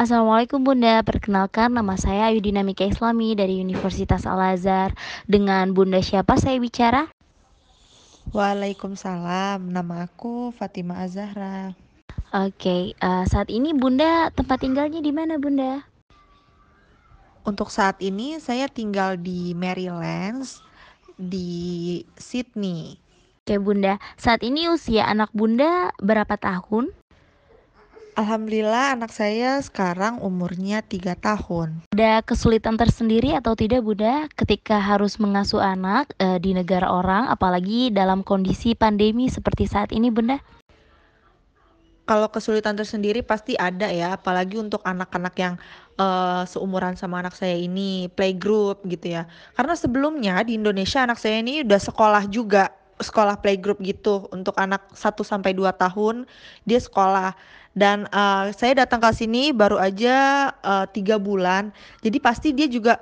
[0.00, 4.96] Assalamualaikum Bunda, perkenalkan nama saya Ayu Dinamika Islami dari Universitas Al-Azhar.
[5.28, 7.12] Dengan Bunda siapa saya bicara?
[8.32, 11.76] Waalaikumsalam, nama aku Fatima Azahra.
[12.32, 15.84] Oke, uh, saat ini Bunda tempat tinggalnya di mana Bunda?
[17.44, 20.48] Untuk saat ini saya tinggal di Maryland,
[21.20, 22.96] di Sydney.
[23.44, 26.88] Oke Bunda, saat ini usia anak Bunda berapa tahun?
[28.18, 31.86] Alhamdulillah anak saya sekarang umurnya 3 tahun.
[31.94, 37.94] Ada kesulitan tersendiri atau tidak Bunda ketika harus mengasuh anak e, di negara orang apalagi
[37.94, 40.42] dalam kondisi pandemi seperti saat ini Bunda?
[42.10, 45.54] Kalau kesulitan tersendiri pasti ada ya, apalagi untuk anak-anak yang
[45.94, 49.30] uh, seumuran sama anak saya ini playgroup gitu ya.
[49.54, 54.84] Karena sebelumnya di Indonesia anak saya ini udah sekolah juga sekolah playgroup gitu untuk anak
[54.92, 56.28] 1 sampai 2 tahun
[56.68, 57.32] dia sekolah
[57.74, 61.70] dan uh, saya datang ke sini baru aja uh, tiga bulan
[62.02, 62.98] jadi pasti dia juga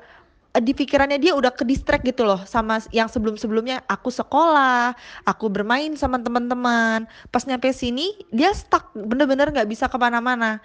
[0.53, 4.97] uh, di pikirannya dia udah ke distract gitu loh sama yang sebelum-sebelumnya aku sekolah,
[5.29, 7.07] aku bermain sama teman-teman.
[7.31, 10.59] Pas nyampe sini dia stuck bener-bener nggak bisa ke mana-mana.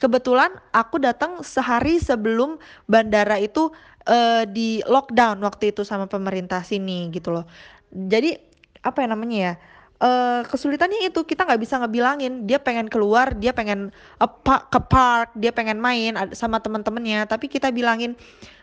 [0.00, 2.56] Kebetulan aku datang sehari sebelum
[2.88, 3.68] bandara itu
[4.08, 7.44] uh, di lockdown waktu itu sama pemerintah sini gitu loh.
[7.92, 8.36] Jadi
[8.80, 9.52] apa ya namanya ya
[10.00, 15.28] uh, kesulitannya itu kita nggak bisa ngebilangin dia pengen keluar dia pengen apa ke park
[15.36, 18.16] dia pengen main sama teman-temannya tapi kita bilangin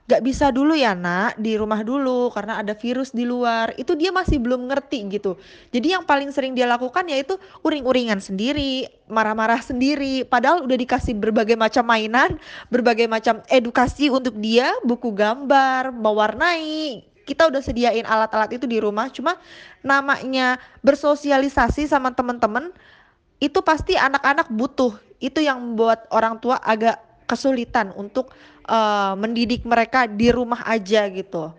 [0.07, 3.75] nggak bisa dulu ya nak di rumah dulu karena ada virus di luar.
[3.75, 5.35] Itu dia masih belum ngerti gitu.
[5.75, 10.23] Jadi yang paling sering dia lakukan yaitu uring-uringan sendiri marah-marah sendiri.
[10.23, 12.39] Padahal udah dikasih berbagai macam mainan
[12.71, 19.11] berbagai macam edukasi untuk dia buku gambar mewarnai kita udah sediain alat-alat itu di rumah
[19.11, 19.35] cuma
[19.83, 22.71] namanya bersosialisasi sama temen-temen
[23.43, 24.95] itu pasti anak-anak butuh.
[25.19, 26.97] Itu yang membuat orang tua agak
[27.27, 28.31] kesulitan untuk
[28.69, 31.51] uh, mendidik mereka di rumah aja gitu.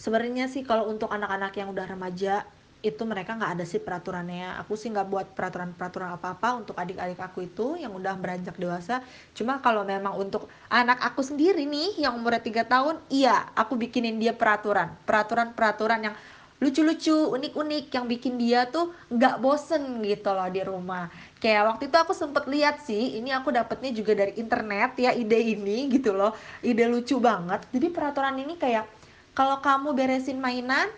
[0.00, 2.48] Sebenarnya sih kalau untuk anak-anak yang udah remaja
[2.80, 4.56] itu mereka nggak ada sih peraturannya.
[4.64, 9.04] Aku sih nggak buat peraturan-peraturan apa-apa untuk adik-adik aku itu yang udah beranjak dewasa.
[9.36, 14.16] Cuma kalau memang untuk anak aku sendiri nih yang umurnya tiga tahun iya aku bikinin
[14.16, 14.96] dia peraturan.
[15.04, 16.16] Peraturan-peraturan yang
[16.60, 21.08] lucu-lucu unik-unik yang bikin dia tuh nggak bosen gitu loh di rumah.
[21.40, 25.40] Kayak waktu itu aku sempet lihat sih ini aku dapetnya juga dari internet ya ide
[25.40, 26.36] ini gitu loh.
[26.60, 27.64] Ide lucu banget.
[27.72, 28.84] Jadi peraturan ini kayak
[29.32, 30.88] kalau kamu beresin mainan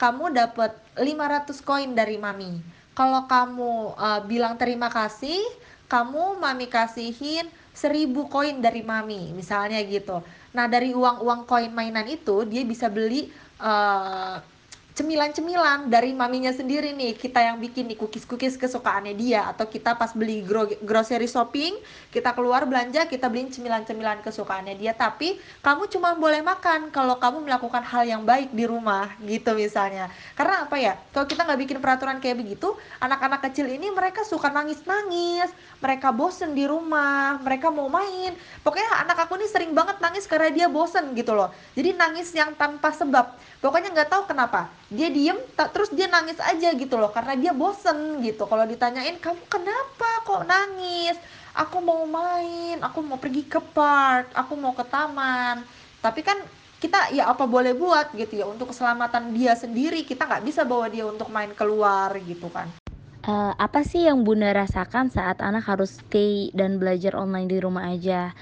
[0.00, 2.56] kamu dapat 500 koin dari mami.
[2.96, 5.36] Kalau kamu uh, bilang terima kasih,
[5.92, 7.44] kamu mami kasihin
[7.76, 10.24] 1000 koin dari mami, misalnya gitu.
[10.56, 13.28] Nah, dari uang-uang koin mainan itu dia bisa beli
[13.60, 14.40] uh,
[15.00, 17.16] cemilan-cemilan dari maminya sendiri nih.
[17.16, 19.48] Kita yang bikin nih cookies-cookies kesukaannya dia.
[19.48, 21.72] Atau kita pas beli gro grocery shopping
[22.12, 24.92] kita keluar belanja kita beliin cemilan-cemilan kesukaannya dia.
[24.92, 30.12] Tapi kamu cuma boleh makan kalau kamu melakukan hal yang baik di rumah gitu misalnya.
[30.36, 31.00] Karena apa ya?
[31.16, 35.48] Kalau kita nggak bikin peraturan kayak begitu anak-anak kecil ini mereka suka nangis-nangis.
[35.80, 38.36] Mereka bosen di rumah mereka mau main.
[38.60, 41.48] Pokoknya anak aku nih sering banget nangis karena dia bosen gitu loh.
[41.72, 43.32] Jadi nangis yang tanpa sebab.
[43.64, 47.52] Pokoknya nggak tahu kenapa dia diem tak terus dia nangis aja gitu loh karena dia
[47.54, 48.44] bosen gitu.
[48.50, 51.14] Kalau ditanyain kamu kenapa kok nangis?
[51.54, 55.62] Aku mau main aku mau pergi ke park aku mau ke taman.
[56.02, 56.42] Tapi kan
[56.82, 60.90] kita ya apa boleh buat gitu ya untuk keselamatan dia sendiri kita nggak bisa bawa
[60.90, 62.66] dia untuk main keluar gitu kan.
[63.20, 67.92] Uh, apa sih yang bunda rasakan saat anak harus stay dan belajar online di rumah
[67.92, 68.32] aja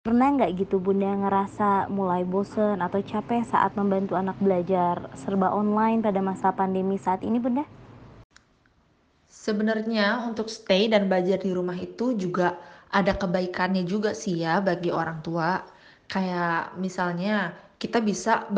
[0.00, 6.00] Pernah nggak gitu Bunda ngerasa mulai bosen atau capek saat membantu anak belajar serba online
[6.00, 7.68] pada masa pandemi saat ini Bunda?
[9.28, 12.56] Sebenarnya untuk stay dan belajar di rumah itu juga
[12.88, 15.60] ada kebaikannya juga sih ya bagi orang tua.
[16.08, 18.48] Kayak misalnya kita bisa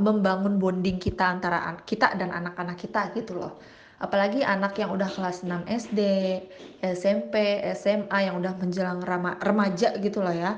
[0.00, 3.60] membangun bonding kita antara kita dan anak-anak kita gitu loh
[4.02, 6.00] apalagi anak yang udah kelas 6 SD,
[6.82, 9.00] SMP, SMA yang udah menjelang
[9.40, 10.52] remaja gitu lah ya.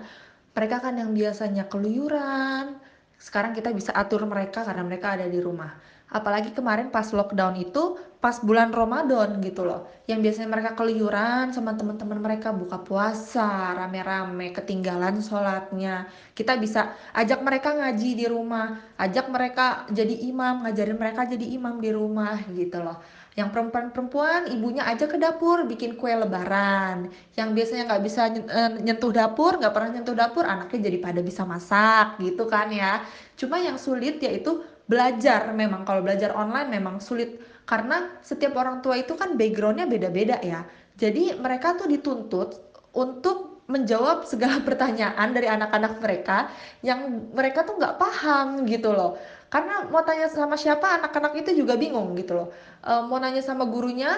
[0.57, 2.81] Mereka kan yang biasanya keluyuran,
[3.21, 5.77] sekarang kita bisa atur mereka karena mereka ada di rumah.
[6.07, 9.91] Apalagi kemarin pas lockdown itu pas bulan Ramadan gitu loh.
[10.07, 16.07] Yang biasanya mereka keluyuran sama teman-teman mereka buka puasa rame-rame, ketinggalan sholatnya.
[16.33, 21.83] Kita bisa ajak mereka ngaji di rumah, ajak mereka jadi imam, ngajarin mereka jadi imam
[21.83, 23.03] di rumah gitu loh
[23.37, 27.13] yang perempuan-perempuan ibunya aja ke dapur bikin kue lebaran.
[27.37, 31.45] Yang biasanya nggak bisa eh, nyentuh dapur nggak pernah nyentuh dapur anaknya jadi pada bisa
[31.45, 33.05] masak gitu kan ya.
[33.37, 35.53] Cuma yang sulit yaitu belajar.
[35.53, 37.37] Memang kalau belajar online memang sulit.
[37.69, 40.65] Karena setiap orang tua itu kan backgroundnya beda-beda ya.
[40.97, 42.57] Jadi mereka tuh dituntut
[42.97, 46.49] untuk menjawab segala pertanyaan dari anak-anak mereka
[46.81, 49.21] yang mereka tuh nggak paham gitu loh.
[49.53, 52.49] Karena mau tanya sama siapa anak-anak itu juga bingung gitu loh.
[52.83, 54.11] Eee, mau nanya sama gurunya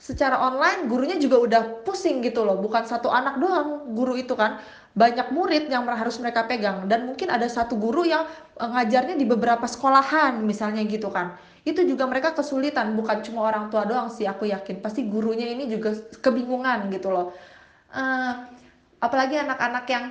[0.00, 4.56] secara online gurunya juga udah pusing gitu loh, bukan satu anak doang guru itu kan,
[4.96, 8.24] banyak murid yang harus mereka pegang dan mungkin ada satu guru yang,
[8.60, 11.36] eee, ngajarnya di beberapa sekolahan misalnya gitu kan.
[11.68, 15.68] Itu juga mereka kesulitan, bukan cuma orang tua doang sih aku yakin, pasti gurunya ini
[15.68, 15.92] juga
[16.24, 17.28] kebingungan gitu loh.
[17.94, 18.32] Eee,
[19.02, 20.04] apalagi anak-anak yang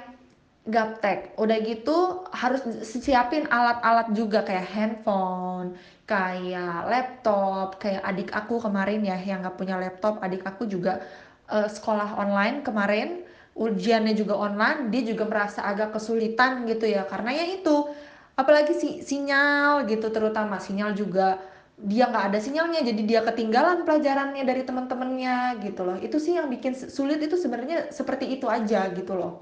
[0.68, 5.74] gaptek, udah gitu harus siapin alat-alat juga kayak handphone,
[6.04, 11.00] kayak laptop, kayak adik aku kemarin ya yang nggak punya laptop, adik aku juga,
[11.48, 13.24] eee, sekolah online kemarin,
[13.56, 17.08] ujiannya juga online, dia juga merasa agak kesulitan gitu ya.
[17.08, 17.88] Karena ya itu,
[18.36, 21.40] apalagi si sinyal gitu terutama, sinyal juga
[21.80, 26.52] dia nggak ada sinyalnya jadi dia ketinggalan pelajarannya dari teman-temannya gitu loh, itu sih yang
[26.52, 29.40] bikin sulit itu sebenarnya seperti itu aja gitu loh.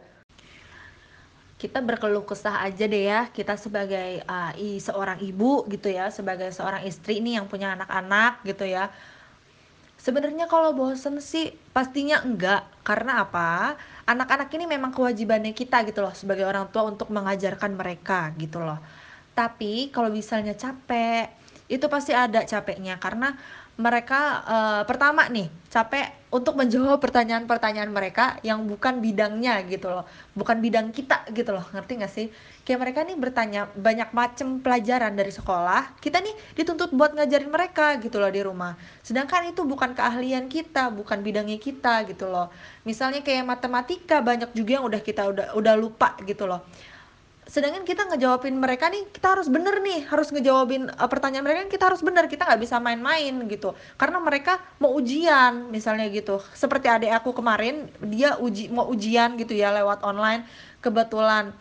[1.57, 6.53] Kita berkeluh kesah aja deh ya, kita sebagai, eee, i seorang ibu gitu ya, sebagai
[6.53, 8.93] seorang istri nih yang punya anak-anak gitu ya.
[9.97, 13.73] Sebenarnya kalau bosen sih pastinya enggak, karena apa,
[14.05, 18.77] anak-anak ini memang kewajibannya kita gitu loh sebagai orang tua untuk mengajarkan mereka gitu loh.
[19.33, 21.33] Tapi kalau misalnya capek,
[21.73, 23.33] itu pasti ada capeknya karena
[23.77, 30.03] mereka, eee, pertama nih capek untuk menjawab pertanyaan-pertanyaan mereka yang bukan bidangnya gitu loh,
[30.35, 32.27] bukan bidang kita gitu loh, ngerti nggak sih?
[32.65, 37.95] Kayak mereka nih bertanya banyak macem pelajaran dari sekolah, kita nih dituntut buat ngajarin mereka
[38.01, 38.75] gitu loh di rumah.
[39.05, 42.51] Sedangkan itu bukan keahlian kita, bukan bidangnya kita gitu loh.
[42.83, 46.65] Misalnya kayak matematika banyak juga yang udah kita udah udah lupa gitu loh.
[47.47, 51.87] Sedangkan kita ngejawabin mereka nih, kita harus bener nih, harus ngejawabin, eee, pertanyaan mereka kita
[51.87, 53.71] harus bener, kita nggak bisa main-main gitu.
[53.95, 56.43] Karena mereka mau ujian, misalnya gitu.
[56.51, 60.43] Seperti adik aku kemarin, dia uji mau ujian gitu ya lewat online,
[60.83, 61.55] kebetulan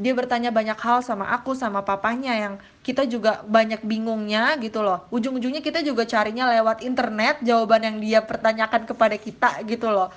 [0.00, 5.04] dia bertanya banyak hal sama aku, sama papahnya yang kita juga banyak bingungnya gitu loh.
[5.12, 10.08] Ujung-ujungnya kita juga carinya lewat internet, jawaban yang dia pertanyakan kepada kita gitu loh.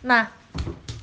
[0.00, 0.32] Nah,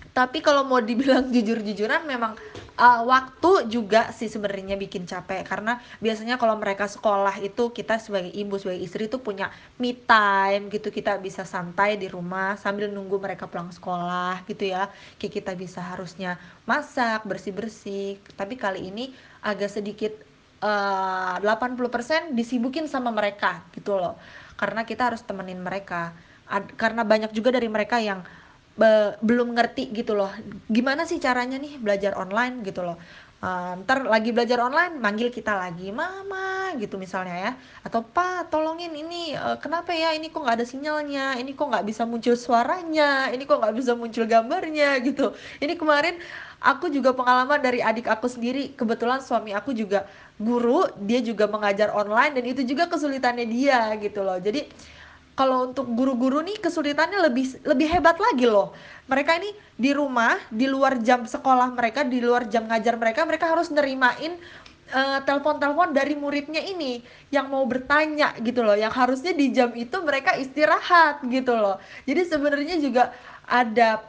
[0.10, 2.34] tapi kalau mau dibilang jujur-jujuran memang,
[2.80, 8.32] eee, waktu juga sih sebenarnya bikin capek karena biasanya kalau mereka sekolah itu kita sebagai
[8.34, 9.50] ibu, sebagai istri tuh punya
[9.82, 14.90] me time gitu, kita bisa santai di rumah sambil nunggu mereka pulang sekolah gitu ya.
[15.22, 16.40] Kayak kita bisa harusnya
[16.70, 19.14] masak, bersih-bersih, tapi kali ini
[19.46, 20.14] agak sedikit,
[20.64, 24.18] eee, 80% disibukin sama mereka gitu loh.
[24.60, 26.16] Karena kita harus temenin mereka.
[26.44, 28.20] Ad karena banyak juga dari mereka yang
[28.78, 30.34] Be belum ngerti gitu loh,
[30.66, 32.98] gimana sih caranya nih belajar online gitu loh.
[33.38, 37.52] Eee, entar lagi belajar online manggil kita lagi, "Mama," gitu misalnya ya,
[37.86, 40.18] atau, "Pa tolongin ini, eee, kenapa ya?
[40.18, 43.94] Ini kok nggak ada sinyalnya, ini kok nggak bisa muncul suaranya, ini kok nggak bisa
[43.94, 45.38] muncul gambarnya," gitu.
[45.62, 46.18] Ini kemarin
[46.58, 50.10] aku juga pengalaman dari adik aku sendiri, kebetulan suami aku juga
[50.42, 54.42] guru, dia juga mengajar online dan itu juga kesulitannya dia gitu loh.
[54.42, 54.66] Jadi
[55.34, 58.74] kalau untuk guru-guru nih kesulitannya lebih lebih hebat lagi loh.
[59.10, 63.52] Mereka ini di rumah, di luar jam sekolah mereka, di luar jam ngajar mereka, mereka
[63.52, 64.40] harus nerimain,
[64.94, 67.04] eee, telepon-telepon dari muridnya ini,
[67.34, 71.82] yang mau bertanya gitu loh, yang harusnya di jam itu mereka istirahat gitu loh.
[72.08, 73.12] Jadi sebenarnya juga
[73.44, 74.00] ada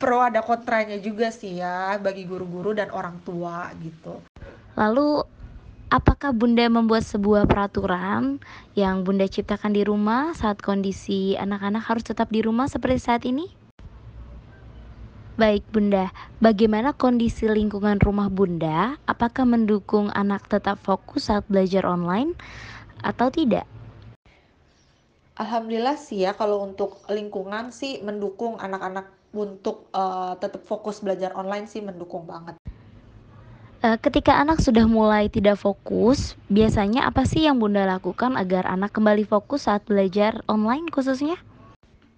[0.00, 4.18] pro ada kontranya juga sih ya, bagi guru-guru dan orang tua gitu.
[4.74, 5.22] Lalu
[5.90, 8.38] Apakah Bunda membuat sebuah peraturan
[8.78, 13.50] yang Bunda ciptakan di rumah saat kondisi anak-anak harus tetap di rumah seperti saat ini?
[15.34, 16.14] Baik, Bunda.
[16.38, 19.02] Bagaimana kondisi lingkungan rumah Bunda?
[19.02, 22.38] Apakah mendukung anak tetap fokus saat belajar online
[23.02, 23.66] atau tidak?
[25.42, 31.66] Alhamdulillah sih ya kalau untuk lingkungan sih mendukung anak-anak untuk, eee, tetap fokus belajar online
[31.66, 32.54] sih mendukung banget.
[33.80, 38.92] Eee, ketika anak sudah mulai tidak fokus, biasanya apa sih yang Bunda lakukan agar anak
[38.92, 41.40] kembali fokus saat belajar online khususnya?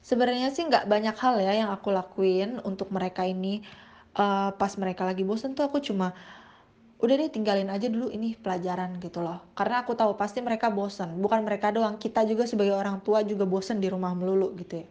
[0.03, 3.63] Sebenarnya sih nggak banyak hal ya yang aku lakuin untuk mereka ini,
[4.19, 6.11] eee, pas mereka lagi bosen tuh aku cuma,
[6.99, 9.39] udah deh tinggalin aja dulu ini pelajaran gitu loh.
[9.55, 13.47] Karena aku tahu pasti mereka bosen, bukan mereka doang, kita juga sebagai orang tua juga
[13.47, 14.87] bosen di rumah melulu gitu ya.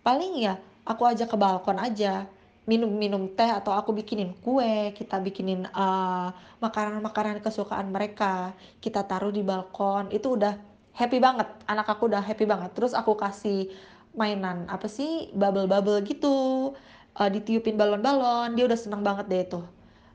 [0.00, 0.56] Paling ya
[0.88, 2.24] aku ajak ke balkon aja,
[2.68, 6.28] minum-minum teh atau aku bikinin kue, kita bikinin, eee,
[6.60, 8.52] makanan-makanan kesukaan mereka,
[8.84, 10.54] kita taruh di balkon, itu udah
[10.92, 12.70] happy banget, anak aku udah happy banget.
[12.76, 13.66] Terus aku kasih
[14.12, 16.70] mainan, apa sih, bubble-bubble gitu,
[17.18, 19.60] eee, ditiupin balon-balon, dia udah seneng banget deh itu.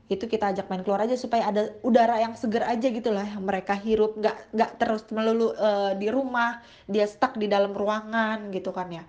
[0.08, 3.72] Itu kita ajak main keluar aja supaya ada udara yang segar aja gitu lah mereka
[3.72, 8.88] hirup, nggak nggak terus melulu, eee, di rumah, dia stuck di dalam ruangan gitu kan
[8.92, 9.04] ya.